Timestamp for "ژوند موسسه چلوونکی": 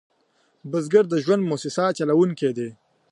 1.23-2.49